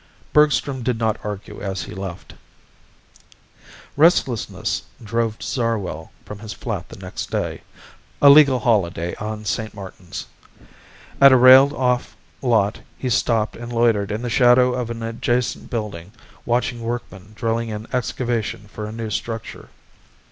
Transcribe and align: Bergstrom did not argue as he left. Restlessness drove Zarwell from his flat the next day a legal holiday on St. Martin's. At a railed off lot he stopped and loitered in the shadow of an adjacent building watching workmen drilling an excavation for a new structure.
Bergstrom 0.33 0.81
did 0.81 0.97
not 0.97 1.23
argue 1.23 1.61
as 1.61 1.83
he 1.83 1.93
left. 1.93 2.33
Restlessness 3.95 4.81
drove 5.03 5.43
Zarwell 5.43 6.11
from 6.25 6.39
his 6.39 6.53
flat 6.53 6.89
the 6.89 6.97
next 6.97 7.29
day 7.29 7.61
a 8.19 8.27
legal 8.27 8.57
holiday 8.61 9.13
on 9.17 9.45
St. 9.45 9.75
Martin's. 9.75 10.25
At 11.21 11.31
a 11.31 11.37
railed 11.37 11.73
off 11.73 12.15
lot 12.41 12.79
he 12.97 13.11
stopped 13.11 13.55
and 13.55 13.71
loitered 13.71 14.11
in 14.11 14.23
the 14.23 14.29
shadow 14.31 14.73
of 14.73 14.89
an 14.89 15.03
adjacent 15.03 15.69
building 15.69 16.13
watching 16.47 16.81
workmen 16.81 17.33
drilling 17.35 17.71
an 17.71 17.85
excavation 17.93 18.69
for 18.69 18.87
a 18.87 18.91
new 18.91 19.11
structure. 19.11 19.69